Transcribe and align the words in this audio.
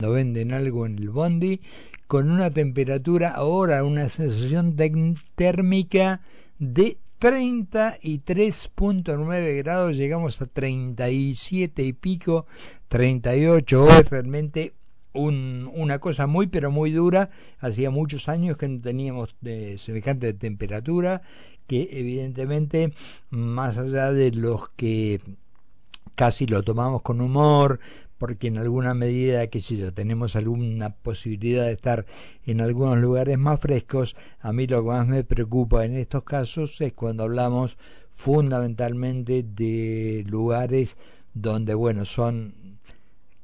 cuando 0.00 0.14
venden 0.14 0.52
algo 0.52 0.86
en 0.86 0.96
el 0.96 1.10
bondi, 1.10 1.60
con 2.06 2.30
una 2.30 2.52
temperatura 2.52 3.30
ahora, 3.30 3.82
una 3.82 4.08
sensación 4.08 4.76
térmica 5.34 6.20
de 6.60 6.98
33.9 7.20 9.56
grados, 9.56 9.96
llegamos 9.96 10.40
a 10.40 10.46
37 10.46 11.82
y 11.82 11.92
pico, 11.94 12.46
38, 12.86 13.88
es 13.88 14.08
realmente 14.08 14.72
un, 15.14 15.68
una 15.74 15.98
cosa 15.98 16.28
muy 16.28 16.46
pero 16.46 16.70
muy 16.70 16.92
dura, 16.92 17.30
hacía 17.58 17.90
muchos 17.90 18.28
años 18.28 18.56
que 18.56 18.68
no 18.68 18.80
teníamos 18.80 19.34
de 19.40 19.78
semejante 19.78 20.32
temperatura, 20.32 21.22
que 21.66 21.88
evidentemente 21.90 22.92
más 23.30 23.76
allá 23.76 24.12
de 24.12 24.30
los 24.30 24.68
que 24.76 25.20
casi 26.14 26.46
lo 26.46 26.62
tomamos 26.62 27.02
con 27.02 27.20
humor, 27.20 27.80
porque 28.18 28.48
en 28.48 28.58
alguna 28.58 28.94
medida, 28.94 29.46
qué 29.46 29.60
sé 29.60 29.76
yo, 29.76 29.92
tenemos 29.92 30.36
alguna 30.36 30.90
posibilidad 30.90 31.66
de 31.66 31.72
estar 31.72 32.04
en 32.44 32.60
algunos 32.60 32.98
lugares 32.98 33.38
más 33.38 33.60
frescos, 33.60 34.16
a 34.40 34.52
mí 34.52 34.66
lo 34.66 34.82
que 34.82 34.88
más 34.88 35.06
me 35.06 35.24
preocupa 35.24 35.84
en 35.84 35.96
estos 35.96 36.24
casos 36.24 36.80
es 36.80 36.92
cuando 36.92 37.22
hablamos 37.22 37.78
fundamentalmente 38.10 39.44
de 39.44 40.24
lugares 40.28 40.98
donde, 41.34 41.74
bueno, 41.74 42.04
son 42.04 42.78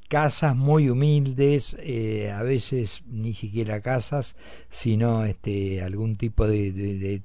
casas 0.07 0.55
muy 0.55 0.89
humildes, 0.89 1.75
eh, 1.79 2.31
a 2.31 2.43
veces 2.43 3.03
ni 3.07 3.33
siquiera 3.33 3.81
casas, 3.81 4.35
sino 4.69 5.25
este, 5.25 5.81
algún 5.81 6.17
tipo 6.17 6.47
de, 6.47 7.21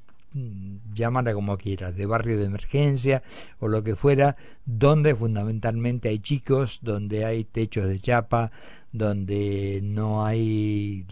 llámala 0.95 1.35
como 1.35 1.57
quieras, 1.57 1.97
de 1.97 2.07
barrio 2.07 2.39
de 2.39 2.45
emergencia 2.45 3.23
o 3.59 3.69
lo 3.69 3.83
que 3.83 3.97
fuera, 3.97 4.37
donde 4.65 5.15
fundamentalmente 5.15 6.09
hay 6.09 6.21
chicos, 6.21 6.81
donde 6.83 7.25
hay 7.25 7.45
techos 7.45 7.87
de 7.89 8.01
chapa, 8.01 8.53
donde 8.93 9.81
no 9.83 10.25
hay 10.25 11.05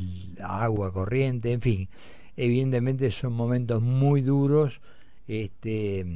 agua 0.43 0.93
corriente, 0.93 1.53
en 1.53 1.61
fin, 1.61 1.89
evidentemente 2.37 3.11
son 3.11 3.33
momentos 3.33 3.83
muy 3.83 4.21
duros, 4.23 4.81
este 5.27 6.07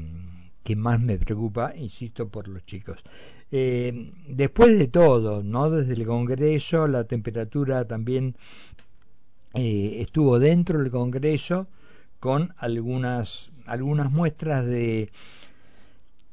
que 0.62 0.76
más 0.76 1.00
me 1.00 1.18
preocupa, 1.18 1.74
insisto, 1.76 2.28
por 2.28 2.48
los 2.48 2.64
chicos. 2.64 3.02
Eh, 3.50 4.12
después 4.28 4.78
de 4.78 4.88
todo, 4.88 5.42
¿no? 5.42 5.70
Desde 5.70 5.94
el 5.94 6.06
Congreso, 6.06 6.86
la 6.86 7.04
temperatura 7.04 7.84
también 7.86 8.36
eh, 9.54 9.96
estuvo 10.00 10.38
dentro 10.38 10.78
del 10.78 10.90
Congreso, 10.90 11.66
con 12.22 12.54
algunas, 12.56 13.50
algunas 13.66 14.12
muestras 14.12 14.64
de, 14.64 15.10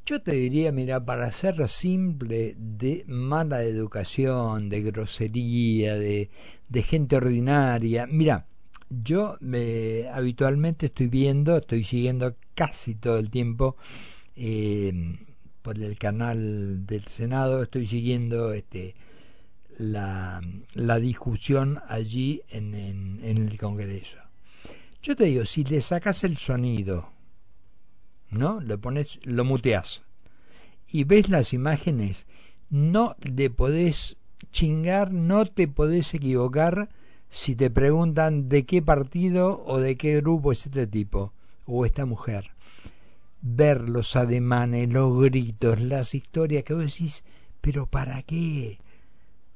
yo 0.05 0.21
te 0.21 0.33
diría, 0.33 0.71
mira, 0.71 1.03
para 1.03 1.31
ser 1.31 1.67
simple, 1.67 2.53
de 2.59 3.03
mala 3.07 3.63
educación, 3.63 4.69
de 4.69 4.83
grosería, 4.83 5.97
de, 5.97 6.29
de 6.67 6.83
gente 6.83 7.15
ordinaria. 7.15 8.05
Mira, 8.05 8.45
yo 8.91 9.37
me, 9.39 10.07
habitualmente 10.13 10.85
estoy 10.85 11.07
viendo, 11.07 11.57
estoy 11.57 11.83
siguiendo 11.83 12.35
casi 12.53 12.93
todo 12.93 13.17
el 13.17 13.31
tiempo 13.31 13.75
eh, 14.35 14.93
por 15.63 15.79
el 15.79 15.97
canal 15.97 16.85
del 16.85 17.07
Senado, 17.07 17.63
estoy 17.63 17.87
siguiendo 17.87 18.53
este 18.53 18.93
la, 19.79 20.39
la 20.75 20.99
discusión 20.99 21.79
allí 21.87 22.43
en, 22.49 22.75
en 22.75 23.19
el 23.23 23.57
Congreso. 23.57 24.28
Yo 25.01 25.15
te 25.15 25.25
digo, 25.25 25.45
si 25.45 25.63
le 25.63 25.81
sacas 25.81 26.23
el 26.23 26.37
sonido, 26.37 27.11
¿no? 28.29 28.59
Lo 28.59 28.79
pones, 28.79 29.19
lo 29.23 29.45
muteas 29.45 30.03
y 30.91 31.03
ves 31.03 31.29
las 31.29 31.53
imágenes, 31.53 32.25
no 32.69 33.15
le 33.21 33.49
podés 33.49 34.17
chingar, 34.51 35.11
no 35.11 35.45
te 35.45 35.67
podés 35.67 36.13
equivocar 36.13 36.89
si 37.29 37.55
te 37.55 37.69
preguntan 37.69 38.49
de 38.49 38.65
qué 38.65 38.81
partido 38.81 39.63
o 39.65 39.79
de 39.79 39.95
qué 39.95 40.17
grupo 40.17 40.51
es 40.51 40.65
este 40.65 40.87
tipo 40.87 41.33
o 41.65 41.85
esta 41.85 42.05
mujer. 42.05 42.51
Ver 43.41 43.87
los 43.87 44.15
ademanes, 44.15 44.91
los 44.91 45.21
gritos, 45.21 45.79
las 45.79 46.15
historias 46.15 46.63
que 46.63 46.73
vos 46.73 46.83
decís, 46.83 47.23
pero 47.61 47.85
¿para 47.85 48.23
qué? 48.23 48.79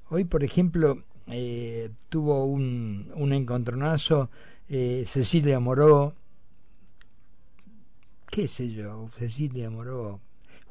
Hoy, 0.09 0.23
por 0.23 0.43
ejemplo, 0.43 1.03
eh, 1.27 1.91
tuvo 2.09 2.45
un, 2.45 3.11
un 3.15 3.33
encontronazo 3.33 4.29
eh, 4.69 5.03
Cecilia 5.05 5.59
Moró, 5.59 6.15
qué 8.29 8.47
sé 8.47 8.71
yo, 8.71 9.09
Cecilia 9.17 9.69
Moró. 9.69 10.19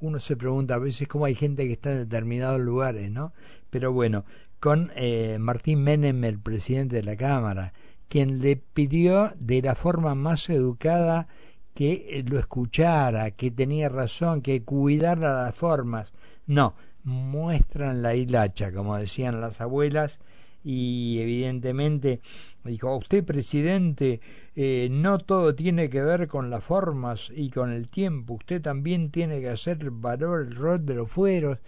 Uno 0.01 0.19
se 0.19 0.37
pregunta 0.37 0.75
a 0.75 0.79
veces 0.79 1.07
cómo 1.07 1.27
hay 1.27 1.35
gente 1.35 1.67
que 1.67 1.75
está 1.75 1.93
en 1.93 1.99
determinados 1.99 2.61
lugares, 2.61 3.11
¿no? 3.11 3.33
Pero 3.71 3.93
bueno, 3.93 4.25
con 4.59 4.91
eh, 4.97 5.39
Martín 5.39 5.83
Menem, 5.85 6.25
el 6.25 6.39
presidente 6.39 6.97
de 6.97 7.03
la 7.03 7.17
Cámara, 7.17 7.73
quien 8.09 8.41
le 8.41 8.57
pidió 8.57 9.33
de 9.39 9.63
la 9.63 9.75
forma 9.75 10.15
más 10.15 10.51
educada 10.51 11.29
que 11.75 12.19
eh, 12.19 12.25
lo 12.27 12.39
escuchara, 12.39 13.31
que 13.31 13.51
tenía 13.51 13.89
razón, 13.89 14.43
que 14.43 14.63
cuidara 14.65 15.45
las 15.45 15.55
formas. 15.55 16.13
No, 16.47 16.75
muestran 17.05 18.03
la 18.03 18.15
hilacha, 18.15 18.73
como 18.73 18.97
decían 18.97 19.41
las 19.41 19.61
abuelas, 19.61 20.21
y 20.65 21.19
evidentemente 21.21 22.21
dijo, 22.65 22.97
usted 22.97 23.25
presidente, 23.25 24.21
eh, 24.55 24.89
no 24.91 25.19
todo 25.19 25.55
tiene 25.55 25.91
que 25.91 26.03
ver 26.03 26.29
con 26.29 26.51
las 26.51 26.63
formas 26.63 27.31
y 27.35 27.51
con 27.51 27.73
el 27.73 27.89
tiempo, 27.89 28.35
usted 28.35 28.63
también 28.63 29.11
tiene 29.11 29.41
que 29.41 29.49
hacer 29.49 29.91
valor 29.91 30.47
el 30.47 30.55
rol 30.55 30.87
de 30.87 30.95
los 30.95 31.11
fueros. 31.11 31.59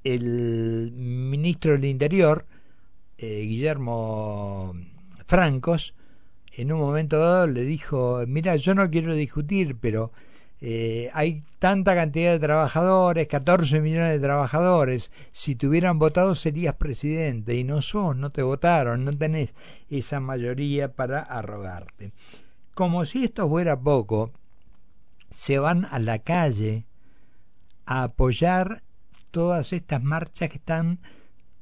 el 0.04 0.92
ministro 0.92 1.72
del 1.72 1.86
Interior 1.86 2.46
eh, 3.18 3.40
Guillermo 3.42 4.74
Francos 5.26 5.94
en 6.52 6.72
un 6.72 6.80
momento 6.80 7.18
dado 7.18 7.46
le 7.46 7.62
dijo 7.62 8.22
mira 8.26 8.56
yo 8.56 8.74
no 8.74 8.90
quiero 8.90 9.14
discutir 9.14 9.76
pero 9.80 10.12
eh, 10.66 11.10
hay 11.12 11.42
tanta 11.58 11.94
cantidad 11.94 12.32
de 12.32 12.38
trabajadores, 12.38 13.28
14 13.28 13.82
millones 13.82 14.12
de 14.12 14.20
trabajadores, 14.20 15.10
si 15.30 15.56
te 15.56 15.66
hubieran 15.66 15.98
votado 15.98 16.34
serías 16.34 16.74
presidente 16.76 17.54
y 17.54 17.64
no 17.64 17.82
sos, 17.82 18.16
no 18.16 18.30
te 18.30 18.42
votaron, 18.42 19.04
no 19.04 19.14
tenés 19.14 19.54
esa 19.90 20.20
mayoría 20.20 20.90
para 20.90 21.20
arrogarte. 21.20 22.14
Como 22.74 23.04
si 23.04 23.24
esto 23.24 23.46
fuera 23.46 23.78
poco, 23.78 24.32
se 25.28 25.58
van 25.58 25.84
a 25.84 25.98
la 25.98 26.20
calle 26.20 26.86
a 27.84 28.04
apoyar 28.04 28.82
todas 29.30 29.74
estas 29.74 30.02
marchas 30.02 30.48
que 30.48 30.56
están 30.56 30.98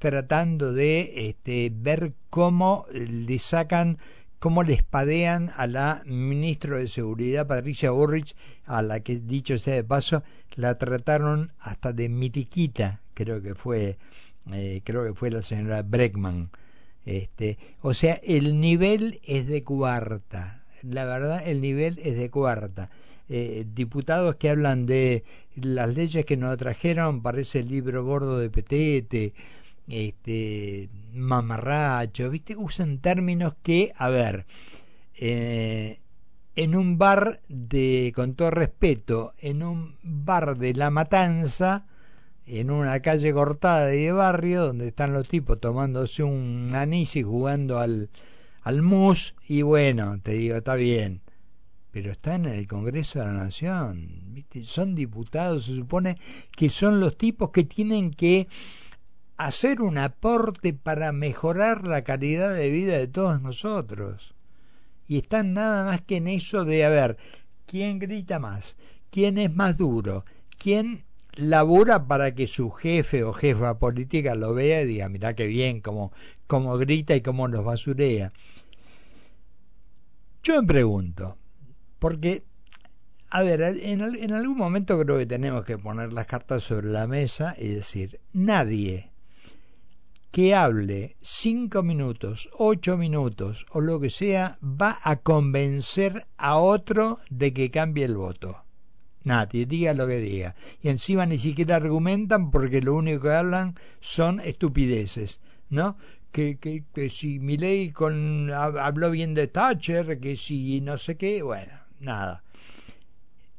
tratando 0.02 0.72
de 0.72 1.28
este, 1.28 1.70
ver 1.72 2.12
cómo 2.28 2.86
le 2.90 3.38
sacan 3.38 3.98
cómo 4.40 4.64
le 4.64 4.72
espadean 4.72 5.52
a 5.56 5.68
la 5.68 6.02
ministra 6.04 6.78
de 6.78 6.88
Seguridad, 6.88 7.46
Patricia 7.46 7.92
Burrich, 7.92 8.34
a 8.64 8.82
la 8.82 8.98
que, 8.98 9.20
dicho 9.20 9.56
sea 9.58 9.76
de 9.76 9.84
paso, 9.84 10.24
la 10.56 10.76
trataron 10.76 11.52
hasta 11.60 11.92
de 11.92 12.08
mitiquita, 12.08 13.00
creo 13.14 13.40
que 13.40 13.54
fue, 13.54 13.96
eh, 14.50 14.80
creo 14.82 15.04
que 15.04 15.14
fue 15.14 15.30
la 15.30 15.42
señora 15.42 15.82
Breckman. 15.82 16.50
Este, 17.06 17.56
o 17.80 17.94
sea, 17.94 18.14
el 18.24 18.60
nivel 18.60 19.20
es 19.22 19.46
de 19.46 19.62
cuarta, 19.62 20.64
la 20.82 21.04
verdad, 21.04 21.46
el 21.46 21.60
nivel 21.60 22.00
es 22.02 22.18
de 22.18 22.28
cuarta. 22.28 22.90
Eh, 23.28 23.64
diputados 23.72 24.34
que 24.34 24.50
hablan 24.50 24.84
de 24.86 25.22
las 25.54 25.94
leyes 25.94 26.24
que 26.24 26.36
nos 26.36 26.56
trajeron, 26.56 27.22
parece 27.22 27.60
el 27.60 27.68
libro 27.68 28.04
gordo 28.04 28.40
de 28.40 28.50
Petete, 28.50 29.34
este 29.88 30.88
mamarracho, 31.12 32.30
¿viste? 32.30 32.56
Usan 32.56 32.98
términos 32.98 33.54
que, 33.62 33.92
a 33.96 34.08
ver, 34.08 34.46
eh, 35.14 36.00
en 36.56 36.76
un 36.76 36.98
bar 36.98 37.40
de, 37.48 38.12
con 38.14 38.34
todo 38.34 38.50
respeto, 38.50 39.34
en 39.38 39.62
un 39.62 39.96
bar 40.02 40.56
de 40.58 40.74
La 40.74 40.90
Matanza, 40.90 41.86
en 42.46 42.70
una 42.70 43.00
calle 43.00 43.32
cortada 43.32 43.86
de 43.86 44.12
barrio, 44.12 44.66
donde 44.66 44.88
están 44.88 45.12
los 45.12 45.28
tipos 45.28 45.60
tomándose 45.60 46.22
un 46.22 46.72
anís 46.74 47.16
y 47.16 47.22
jugando 47.22 47.78
al, 47.78 48.10
al 48.62 48.82
mus, 48.82 49.34
y 49.48 49.62
bueno, 49.62 50.18
te 50.22 50.32
digo, 50.32 50.56
está 50.56 50.74
bien, 50.74 51.22
pero 51.90 52.10
están 52.10 52.46
en 52.46 52.54
el 52.54 52.66
Congreso 52.66 53.18
de 53.18 53.26
la 53.26 53.32
Nación, 53.32 54.08
¿viste? 54.32 54.64
son 54.64 54.94
diputados, 54.94 55.66
se 55.66 55.76
supone 55.76 56.18
que 56.56 56.68
son 56.68 57.00
los 57.00 57.16
tipos 57.16 57.50
que 57.50 57.64
tienen 57.64 58.12
que 58.12 58.48
hacer 59.46 59.82
un 59.82 59.98
aporte 59.98 60.72
para 60.72 61.12
mejorar 61.12 61.86
la 61.86 62.02
calidad 62.04 62.54
de 62.54 62.70
vida 62.70 62.98
de 62.98 63.08
todos 63.08 63.40
nosotros. 63.40 64.34
Y 65.08 65.18
están 65.18 65.52
nada 65.52 65.84
más 65.84 66.00
que 66.00 66.16
en 66.16 66.28
eso 66.28 66.64
de, 66.64 66.84
a 66.84 66.88
ver, 66.88 67.16
¿quién 67.66 67.98
grita 67.98 68.38
más? 68.38 68.76
¿Quién 69.10 69.38
es 69.38 69.54
más 69.54 69.76
duro? 69.76 70.24
¿Quién 70.58 71.04
labura 71.34 72.06
para 72.06 72.34
que 72.34 72.46
su 72.46 72.70
jefe 72.70 73.24
o 73.24 73.32
jefa 73.32 73.78
política 73.78 74.34
lo 74.34 74.54
vea 74.54 74.82
y 74.82 74.86
diga, 74.86 75.08
mira 75.08 75.34
qué 75.34 75.46
bien, 75.46 75.80
cómo, 75.80 76.12
cómo 76.46 76.78
grita 76.78 77.14
y 77.16 77.20
cómo 77.20 77.48
nos 77.48 77.64
basurea? 77.64 78.32
Yo 80.42 80.60
me 80.60 80.66
pregunto, 80.66 81.36
porque, 81.98 82.42
a 83.30 83.42
ver, 83.42 83.62
en, 83.62 84.00
en 84.02 84.32
algún 84.32 84.56
momento 84.56 84.98
creo 84.98 85.18
que 85.18 85.26
tenemos 85.26 85.64
que 85.64 85.78
poner 85.78 86.12
las 86.12 86.26
cartas 86.26 86.62
sobre 86.62 86.88
la 86.88 87.06
mesa 87.06 87.54
y 87.58 87.68
decir, 87.68 88.20
nadie 88.32 89.11
que 90.32 90.54
hable 90.54 91.14
cinco 91.20 91.82
minutos, 91.82 92.48
ocho 92.54 92.96
minutos 92.96 93.66
o 93.70 93.82
lo 93.82 94.00
que 94.00 94.08
sea, 94.08 94.58
va 94.62 94.98
a 95.04 95.16
convencer 95.16 96.26
a 96.38 96.56
otro 96.56 97.18
de 97.28 97.52
que 97.52 97.70
cambie 97.70 98.06
el 98.06 98.16
voto. 98.16 98.64
Nadie, 99.24 99.66
diga 99.66 99.92
lo 99.92 100.06
que 100.06 100.18
diga. 100.18 100.56
Y 100.82 100.88
encima 100.88 101.26
ni 101.26 101.36
siquiera 101.36 101.76
argumentan 101.76 102.50
porque 102.50 102.80
lo 102.80 102.94
único 102.94 103.24
que 103.24 103.30
hablan 103.30 103.78
son 104.00 104.40
estupideces, 104.40 105.40
¿no? 105.68 105.98
Que, 106.32 106.56
que, 106.56 106.84
que 106.94 107.10
si 107.10 107.38
ley 107.38 107.90
con, 107.90 108.50
habló 108.50 109.10
bien 109.10 109.34
de 109.34 109.48
Thatcher, 109.48 110.18
que 110.18 110.36
si 110.36 110.80
no 110.80 110.96
sé 110.96 111.18
qué, 111.18 111.42
bueno, 111.42 111.74
nada. 112.00 112.42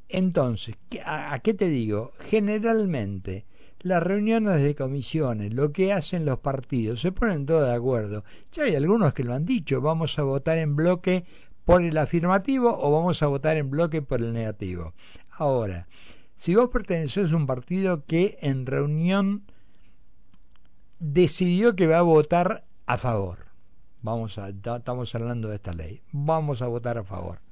Entonces, 0.09 0.75
¿a, 1.05 1.35
a 1.35 1.39
qué 1.39 1.53
te 1.53 1.69
digo? 1.69 2.13
Generalmente, 2.19 3.45
las 3.83 4.01
reuniones 4.01 4.62
de 4.62 4.75
comisiones, 4.75 5.53
lo 5.53 5.74
que 5.74 5.91
hacen 5.91 6.25
los 6.25 6.39
partidos, 6.39 7.01
se 7.01 7.12
ponen 7.12 7.45
todos 7.45 7.68
de 7.68 7.75
acuerdo. 7.75 8.24
Ya 8.51 8.63
hay 8.63 8.75
algunos 8.75 9.13
que 9.13 9.25
lo 9.25 9.33
han 9.33 9.45
dicho, 9.45 9.81
vamos 9.81 10.18
a 10.18 10.24
votar 10.24 10.57
en 10.57 10.75
bloque 10.75 11.25
por 11.65 11.81
el 11.83 11.97
afirmativo 11.97 12.75
o 12.81 12.91
vamos 12.91 13.21
a 13.21 13.27
votar 13.27 13.57
en 13.57 13.69
bloque 13.69 14.01
por 14.01 14.21
el 14.21 14.33
negativo. 14.33 14.94
Ahora, 15.30 15.88
si 16.35 16.56
vos 16.56 16.69
perteneces 16.69 17.33
a 17.33 17.35
un 17.35 17.45
partido 17.45 18.06
que 18.06 18.38
en 18.41 18.65
reunión 18.65 19.44
decidió 21.00 21.75
que 21.75 21.88
va 21.88 22.00
a 22.00 22.03
votar 22.03 22.63
a 22.86 22.97
favor, 22.97 23.39
vamos 24.01 24.38
a, 24.38 24.50
estamos 24.50 25.13
hablando 25.13 25.50
de 25.50 25.56
esta 25.56 25.74
ley, 25.74 26.01
vamos 26.13 26.62
a 26.62 26.68
votar 26.68 26.97
a 26.97 27.03
favor 27.03 27.42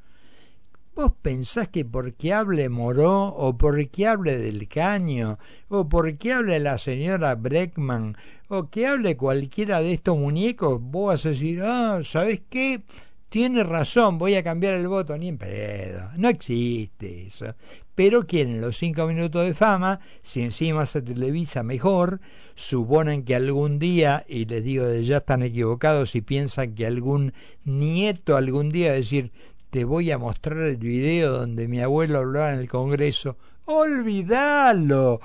¿Vos 0.94 1.14
pensás 1.22 1.70
que 1.70 1.86
porque 1.86 2.34
hable 2.34 2.68
Moró, 2.68 3.28
o 3.28 3.58
porque 3.58 4.08
hable 4.08 4.38
del 4.38 4.68
Caño, 4.68 5.40
o 5.70 5.88
porque 5.88 6.34
hable 6.34 6.60
la 6.60 6.78
señora 6.78 7.36
Breckman, 7.36 8.18
o 8.50 8.70
que 8.70 8.88
hable 8.88 9.16
cualquiera 9.16 9.80
de 9.80 9.94
estos 9.94 10.18
muñecos, 10.18 10.82
vos 10.82 11.08
vas 11.08 11.26
a 11.26 11.30
decir, 11.30 11.62
ah, 11.64 12.02
¿sabes 12.04 12.42
qué? 12.50 12.82
Tiene 13.30 13.64
razón, 13.64 14.18
voy 14.18 14.36
a 14.36 14.44
cambiar 14.44 14.74
el 14.74 14.90
voto, 14.90 15.18
ni 15.18 15.30
en 15.30 15.38
pedo. 15.38 16.12
No 16.18 16.28
existe 16.28 17.28
eso. 17.28 17.56
Pero 17.96 18.28
quieren 18.28 18.60
los 18.60 18.76
cinco 18.76 19.08
minutos 19.08 19.46
de 19.46 19.54
fama, 19.54 20.02
si 20.22 20.42
encima 20.42 20.86
se 20.86 21.02
televisa 21.02 21.64
mejor, 21.64 22.20
suponen 22.56 23.24
que 23.24 23.36
algún 23.36 23.80
día, 23.80 24.26
y 24.28 24.46
les 24.46 24.66
digo 24.66 24.86
de 24.86 25.06
ya 25.06 25.18
están 25.18 25.44
equivocados 25.44 26.16
y 26.16 26.22
piensan 26.22 26.76
que 26.76 26.86
algún 26.86 27.34
nieto 27.64 28.36
algún 28.36 28.70
día 28.70 28.92
decir, 28.92 29.32
te 29.72 29.86
voy 29.86 30.12
a 30.12 30.18
mostrar 30.18 30.60
el 30.60 30.78
video 30.78 31.32
donde 31.32 31.68
mi 31.70 31.80
abuelo 31.80 32.20
hablaba 32.20 32.54
en 32.54 32.60
el 32.60 32.68
Congreso. 32.68 33.38
Olvídalo. 33.66 35.22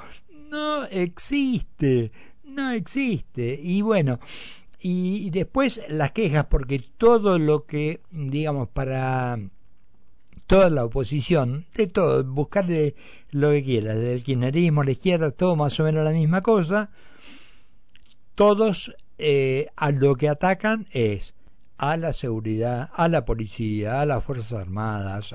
No 0.49 0.85
existe. 0.85 2.13
No 2.45 2.71
existe. 2.71 3.59
Y 3.61 3.83
bueno, 3.83 4.21
y, 4.81 5.31
después 5.31 5.83
las 5.89 6.13
quejas, 6.13 6.47
porque 6.47 6.81
todo 6.97 7.41
lo 7.41 7.67
que, 7.67 8.01
digamos, 8.13 8.69
para 8.69 9.37
toda 10.47 10.71
la 10.71 10.85
oposición, 10.85 11.67
de 11.75 11.89
todo, 11.89 12.23
buscarle 12.23 12.95
lo 13.33 13.51
que 13.51 13.65
quiera, 13.65 13.97
del 13.97 14.23
kirchnerismo, 14.23 14.85
la 14.85 14.93
izquierda, 14.93 15.33
todo 15.33 15.57
más 15.57 15.79
o 15.81 15.85
menos 15.85 16.05
la 16.05 16.13
misma 16.13 16.41
cosa, 16.41 16.91
todos 18.37 18.95
eh, 19.19 19.67
a 19.75 19.91
lo 19.91 20.15
que 20.15 20.29
atacan 20.29 20.87
es 20.93 21.35
a 21.79 21.97
la 21.97 22.13
seguridad, 22.13 22.91
a 22.95 23.09
la 23.09 23.25
policía, 23.25 24.01
a 24.01 24.07
las 24.07 24.25
Fuerzas 24.25 24.53
Armadas, 24.53 25.35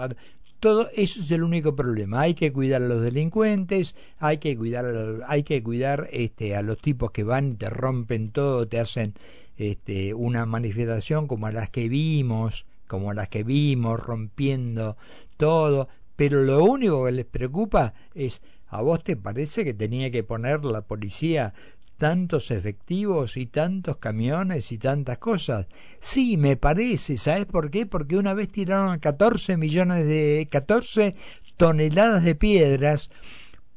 todo 0.61 0.89
eso 0.95 1.21
es 1.21 1.31
el 1.31 1.41
único 1.41 1.75
problema. 1.75 2.21
Hay 2.21 2.35
que 2.35 2.53
cuidar 2.53 2.83
a 2.83 2.87
los 2.87 3.01
delincuentes, 3.01 3.95
hay 4.19 4.37
que 4.37 4.55
cuidar, 4.55 4.85
a 4.85 4.91
los, 4.91 5.21
hay 5.27 5.41
que 5.41 5.63
cuidar 5.63 6.07
este, 6.11 6.55
a 6.55 6.61
los 6.61 6.77
tipos 6.77 7.09
que 7.11 7.23
van 7.23 7.53
y 7.53 7.55
te 7.55 7.69
rompen 7.69 8.29
todo, 8.29 8.67
te 8.67 8.79
hacen 8.79 9.15
este, 9.57 10.13
una 10.13 10.45
manifestación 10.45 11.27
como 11.27 11.49
las 11.49 11.71
que 11.71 11.89
vimos, 11.89 12.65
como 12.87 13.11
las 13.13 13.27
que 13.27 13.43
vimos, 13.43 13.99
rompiendo 13.99 14.97
todo. 15.37 15.87
Pero 16.15 16.43
lo 16.43 16.63
único 16.63 17.05
que 17.05 17.11
les 17.11 17.25
preocupa 17.25 17.95
es, 18.13 18.43
¿a 18.67 18.83
vos 18.83 19.03
te 19.03 19.15
parece 19.15 19.65
que 19.65 19.73
tenía 19.73 20.11
que 20.11 20.23
poner 20.23 20.63
la 20.63 20.81
policía 20.81 21.55
tantos 22.01 22.49
efectivos 22.49 23.37
y 23.37 23.45
tantos 23.45 23.97
camiones 23.97 24.71
y 24.71 24.79
tantas 24.79 25.19
cosas. 25.19 25.67
Sí, 25.99 26.35
me 26.35 26.57
parece, 26.57 27.15
¿sabes 27.15 27.45
por 27.45 27.69
qué? 27.69 27.85
Porque 27.85 28.17
una 28.17 28.33
vez 28.33 28.51
tiraron 28.51 28.97
14 28.97 29.55
millones 29.55 30.07
de 30.07 30.47
14 30.49 31.13
toneladas 31.57 32.23
de 32.23 32.33
piedras 32.33 33.11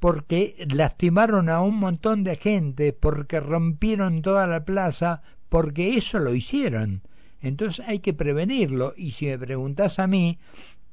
porque 0.00 0.56
lastimaron 0.74 1.50
a 1.50 1.60
un 1.60 1.76
montón 1.76 2.24
de 2.24 2.36
gente, 2.36 2.94
porque 2.94 3.40
rompieron 3.40 4.22
toda 4.22 4.46
la 4.46 4.64
plaza, 4.64 5.20
porque 5.50 5.98
eso 5.98 6.18
lo 6.18 6.34
hicieron. 6.34 7.02
Entonces 7.42 7.86
hay 7.86 7.98
que 7.98 8.14
prevenirlo. 8.14 8.94
Y 8.96 9.10
si 9.10 9.26
me 9.26 9.38
preguntas 9.38 9.98
a 9.98 10.06
mí, 10.06 10.38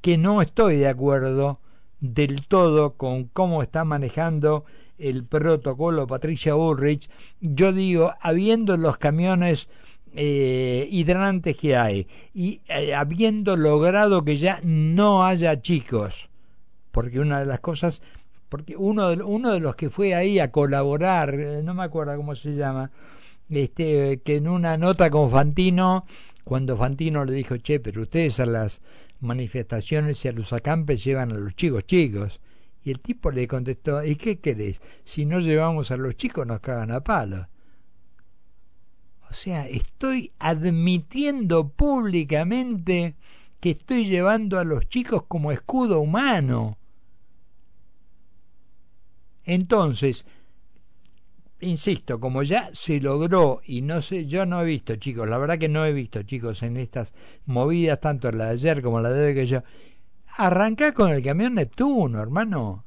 que 0.02 0.18
no 0.18 0.42
estoy 0.42 0.76
de 0.76 0.88
acuerdo 0.88 1.60
del 1.98 2.46
todo 2.46 2.98
con 2.98 3.24
cómo 3.24 3.62
está 3.62 3.86
manejando 3.86 4.66
el 5.02 5.24
protocolo 5.24 6.06
Patricia 6.06 6.54
Ulrich, 6.54 7.10
yo 7.40 7.72
digo, 7.72 8.12
habiendo 8.20 8.76
los 8.76 8.96
camiones 8.98 9.68
eh, 10.14 10.88
hidrantes 10.90 11.56
que 11.56 11.76
hay 11.76 12.06
y 12.32 12.60
eh, 12.68 12.94
habiendo 12.94 13.56
logrado 13.56 14.24
que 14.24 14.36
ya 14.36 14.60
no 14.62 15.24
haya 15.24 15.60
chicos, 15.60 16.28
porque 16.92 17.18
una 17.18 17.40
de 17.40 17.46
las 17.46 17.60
cosas 17.60 18.02
porque 18.48 18.76
uno 18.76 19.08
de, 19.08 19.22
uno 19.22 19.50
de 19.50 19.60
los 19.60 19.76
que 19.76 19.88
fue 19.88 20.14
ahí 20.14 20.38
a 20.38 20.52
colaborar, 20.52 21.34
eh, 21.34 21.62
no 21.62 21.72
me 21.72 21.84
acuerdo 21.84 22.14
cómo 22.18 22.34
se 22.34 22.54
llama, 22.54 22.90
este, 23.48 24.20
que 24.22 24.36
en 24.36 24.46
una 24.46 24.76
nota 24.76 25.10
con 25.10 25.30
Fantino, 25.30 26.04
cuando 26.44 26.76
Fantino 26.76 27.24
le 27.24 27.32
dijo, 27.32 27.56
che, 27.56 27.80
pero 27.80 28.02
ustedes 28.02 28.40
a 28.40 28.46
las 28.46 28.82
manifestaciones 29.20 30.22
y 30.24 30.28
a 30.28 30.32
los 30.32 30.52
acampes 30.52 31.02
llevan 31.02 31.32
a 31.32 31.36
los 31.36 31.56
chicos 31.56 31.86
chicos. 31.86 32.40
Y 32.84 32.90
el 32.90 33.00
tipo 33.00 33.30
le 33.30 33.46
contestó, 33.46 34.04
¿y 34.04 34.16
qué 34.16 34.40
querés? 34.40 34.80
Si 35.04 35.24
no 35.24 35.38
llevamos 35.38 35.90
a 35.90 35.96
los 35.96 36.16
chicos 36.16 36.46
nos 36.46 36.60
cagan 36.60 36.90
a 36.90 37.02
palo. 37.02 37.48
O 39.30 39.34
sea, 39.34 39.66
estoy 39.66 40.32
admitiendo 40.38 41.68
públicamente 41.68 43.14
que 43.60 43.70
estoy 43.70 44.06
llevando 44.06 44.58
a 44.58 44.64
los 44.64 44.88
chicos 44.88 45.22
como 45.28 45.52
escudo 45.52 46.00
humano. 46.00 46.76
Entonces, 49.44 50.26
insisto, 51.60 52.20
como 52.20 52.42
ya 52.42 52.70
se 52.72 53.00
logró 53.00 53.62
y 53.64 53.82
no 53.82 54.02
sé, 54.02 54.26
yo 54.26 54.44
no 54.46 54.60
he 54.60 54.64
visto, 54.64 54.96
chicos, 54.96 55.28
la 55.28 55.38
verdad 55.38 55.58
que 55.58 55.68
no 55.68 55.86
he 55.86 55.92
visto, 55.92 56.22
chicos, 56.24 56.62
en 56.62 56.76
estas 56.76 57.14
movidas, 57.46 58.00
tanto 58.00 58.30
la 58.32 58.46
de 58.46 58.50
ayer 58.50 58.82
como 58.82 59.00
la 59.00 59.10
de 59.10 59.28
hoy 59.28 59.34
que 59.34 59.46
yo, 59.46 59.62
arranca 60.36 60.92
con 60.92 61.10
el 61.10 61.22
camión 61.22 61.54
Neptuno, 61.54 62.20
hermano. 62.20 62.84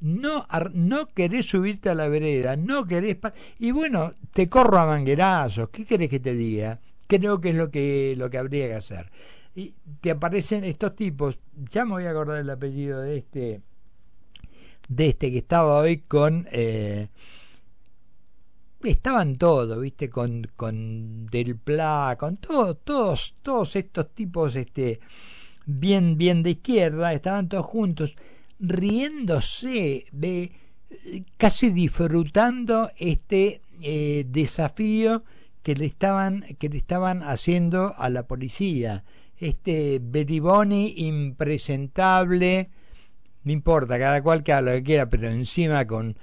No, 0.00 0.46
no 0.74 1.08
querés 1.08 1.46
subirte 1.46 1.90
a 1.90 1.94
la 1.94 2.06
vereda, 2.08 2.54
no 2.56 2.86
querés... 2.86 3.18
y 3.58 3.72
bueno, 3.72 4.14
te 4.32 4.48
corro 4.48 4.78
a 4.78 4.86
manguerazos, 4.86 5.70
¿qué 5.70 5.84
querés 5.84 6.08
que 6.08 6.20
te 6.20 6.34
diga? 6.34 6.78
Creo 7.08 7.40
que 7.40 7.50
es 7.50 7.54
lo 7.56 7.70
que, 7.70 8.14
lo 8.16 8.30
que 8.30 8.38
habría 8.38 8.68
que 8.68 8.74
hacer. 8.74 9.10
Y 9.56 9.74
te 10.00 10.12
aparecen 10.12 10.62
estos 10.62 10.94
tipos, 10.94 11.40
ya 11.68 11.84
me 11.84 11.92
voy 11.92 12.04
a 12.04 12.10
acordar 12.10 12.40
el 12.40 12.50
apellido 12.50 13.00
de 13.00 13.16
este 13.18 13.62
de 14.88 15.08
este 15.08 15.30
que 15.30 15.38
estaba 15.38 15.80
hoy 15.80 15.98
con 15.98 16.46
eh, 16.50 17.08
estaban 18.84 19.36
todos, 19.36 19.80
viste, 19.80 20.08
con, 20.08 20.48
con 20.56 21.26
Del 21.26 21.56
Pla, 21.56 22.16
con 22.18 22.36
todos, 22.36 22.78
todos, 22.84 23.34
todos 23.42 23.76
estos 23.76 24.14
tipos, 24.14 24.54
este, 24.56 25.00
bien, 25.68 26.16
bien 26.16 26.42
de 26.42 26.50
izquierda, 26.50 27.12
estaban 27.12 27.48
todos 27.48 27.66
juntos, 27.66 28.14
riéndose, 28.58 30.06
de, 30.10 30.50
casi 31.36 31.70
disfrutando 31.70 32.90
este 32.96 33.60
eh, 33.82 34.24
desafío 34.26 35.22
que 35.62 35.74
le 35.74 35.84
estaban, 35.84 36.42
que 36.58 36.70
le 36.70 36.78
estaban 36.78 37.22
haciendo 37.22 37.94
a 37.98 38.08
la 38.08 38.26
policía. 38.26 39.04
Este 39.36 40.00
Beriboni 40.02 40.94
impresentable, 40.96 42.70
no 43.44 43.52
importa, 43.52 43.98
cada 43.98 44.22
cual 44.22 44.42
que 44.42 44.52
haga 44.52 44.72
lo 44.72 44.78
que 44.78 44.82
quiera, 44.82 45.08
pero 45.10 45.28
encima 45.28 45.86
con, 45.86 46.16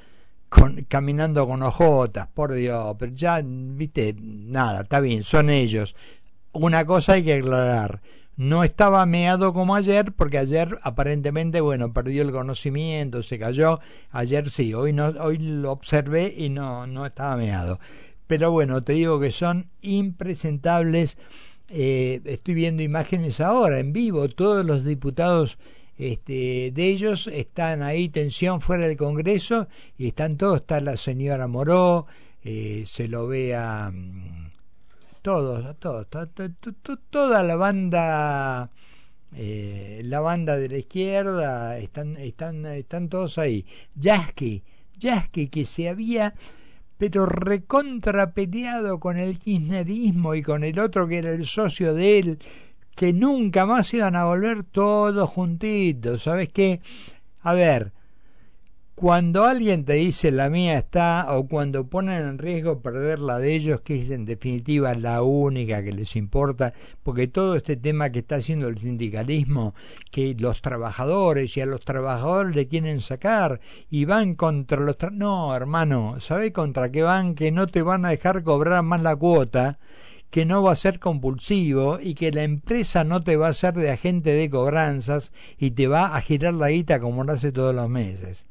con 0.50 0.86
caminando 0.90 1.48
con 1.48 1.62
ojotas, 1.62 2.28
por 2.28 2.54
Dios, 2.54 2.96
pero 2.98 3.14
ya, 3.14 3.42
viste, 3.44 4.16
nada, 4.20 4.82
está 4.82 5.00
bien, 5.00 5.22
son 5.22 5.52
ellos. 5.52 5.96
Una 6.52 6.84
cosa 6.86 7.14
hay 7.14 7.24
que 7.24 7.36
aclarar, 7.36 8.02
no 8.38 8.64
estaba 8.64 9.06
meado 9.06 9.54
como 9.54 9.76
ayer, 9.76 10.12
porque 10.12 10.38
ayer 10.38 10.78
aparentemente, 10.84 11.62
bueno, 11.62 11.94
perdió 11.94 12.22
el 12.22 12.32
conocimiento, 12.32 13.24
se 13.24 13.40
cayó, 13.40 13.80
ayer 14.12 14.50
sí, 14.50 14.74
hoy 14.74 14.94
no, 14.94 15.08
hoy 15.20 15.38
lo 15.38 15.72
observé 15.72 16.34
y 16.36 16.50
no, 16.50 16.86
no 16.88 17.06
estaba 17.06 17.38
meado. 17.38 17.80
Pero 18.28 18.52
bueno, 18.52 18.84
te 18.84 18.94
digo 18.94 19.20
que 19.20 19.32
son 19.32 19.68
impresentables. 19.82 21.18
Eh, 21.70 22.22
estoy 22.26 22.54
viendo 22.54 22.84
imágenes 22.84 23.40
ahora 23.40 23.80
en 23.80 23.94
vivo, 23.94 24.28
todos 24.30 24.66
los 24.66 24.86
diputados 24.86 25.58
este, 25.98 26.72
de 26.72 26.90
ellos 26.90 27.28
están 27.28 27.82
ahí 27.82 28.10
tensión 28.10 28.60
fuera 28.62 28.88
del 28.88 28.98
Congreso 28.98 29.68
y 29.98 30.08
están 30.08 30.38
todos, 30.38 30.58
está 30.58 30.82
la 30.82 30.98
señora 30.98 31.48
Moró, 31.48 32.06
eh, 32.44 32.84
se 32.86 33.08
lo 33.08 33.28
ve 33.28 33.56
a 33.56 33.92
todos, 35.26 35.80
todos, 35.80 36.08
toda 37.10 37.42
la 37.42 37.56
banda, 37.56 38.70
eh, 39.34 40.04
la 40.06 40.20
banda 40.20 40.56
de 40.56 40.70
la 40.70 40.78
izquierda, 40.78 41.80
están, 41.80 42.16
están, 42.18 42.64
están 42.68 43.10
todos 43.10 43.40
ahí. 43.40 43.66
Yasky, 43.96 44.64
Yasky 45.00 45.48
que 45.48 45.66
se 45.66 45.90
había 45.90 46.32
pero 47.00 47.26
recontrapeleado 47.26 49.00
con 49.00 49.18
el 49.18 49.40
kirchnerismo 49.40 50.36
y 50.36 50.44
con 50.44 50.64
el 50.64 50.78
otro 50.78 51.08
que 51.08 51.18
era 51.18 51.32
el 51.32 51.48
socio 51.48 51.96
de 51.96 52.20
él, 52.20 52.40
que 52.96 53.12
nunca 53.12 53.66
más 53.66 53.92
iban 53.96 54.16
a 54.16 54.26
volver 54.26 54.64
todos 54.64 55.28
juntitos. 55.28 56.22
¿Sabes 56.22 56.50
qué? 56.50 56.82
A 57.42 57.54
ver, 57.54 57.94
cuando 58.96 59.44
alguien 59.44 59.84
te 59.84 59.94
dice 59.94 60.32
la 60.32 60.50
mía 60.50 60.78
está, 60.78 61.36
o 61.36 61.50
cuando 61.50 61.90
ponen 61.90 62.24
en 62.24 62.38
riesgo 62.38 62.82
perder 62.82 63.20
la 63.20 63.40
de 63.40 63.54
ellos, 63.54 63.82
que 63.82 64.00
es 64.00 64.10
en 64.10 64.24
definitiva 64.24 64.96
la 64.96 65.22
única 65.22 65.84
que 65.84 65.92
les 65.92 66.16
importa, 66.16 66.74
porque 67.04 67.28
todo 67.28 67.56
este 67.56 67.76
tema 67.76 68.10
que 68.10 68.20
está 68.20 68.36
haciendo 68.38 68.70
el 68.70 68.78
sindicalismo, 68.78 69.76
que 70.12 70.34
los 70.40 70.62
trabajadores 70.62 71.58
y 71.58 71.62
a 71.62 71.66
los 71.66 71.82
trabajadores 71.82 72.56
le 72.56 72.70
quieren 72.70 73.02
sacar 73.02 73.60
y 73.90 74.06
van 74.06 74.34
contra 74.34 74.80
los... 74.80 74.96
no, 75.12 75.54
hermano, 75.54 76.22
¿sabes 76.22 76.54
contra 76.54 76.90
qué 76.90 77.04
van? 77.04 77.36
Que 77.36 77.52
no 77.52 77.68
te 77.68 77.82
van 77.82 78.06
a 78.06 78.12
dejar 78.12 78.44
cobrar 78.44 78.82
más 78.84 79.02
la 79.02 79.18
cuota 79.18 79.78
que 80.30 80.46
no 80.46 80.64
va 80.64 80.72
a 80.72 80.76
ser 80.76 81.00
compulsivo 81.00 82.00
y 82.02 82.14
que 82.14 82.32
la 82.32 82.44
empresa 82.44 83.04
no 83.04 83.24
te 83.24 83.36
va 83.36 83.50
a 83.50 83.54
ser 83.54 83.74
de 83.74 83.92
agente 83.92 84.30
de 84.32 84.50
cobranzas 84.50 85.34
y 85.58 85.72
te 85.72 85.88
va 85.90 86.16
a 86.16 86.22
girar 86.22 86.54
la 86.54 86.70
guita 86.70 87.02
como 87.02 87.26
lo 87.26 87.34
hace 87.34 87.52
todos 87.52 87.76
los 87.76 87.90
meses. 87.90 88.48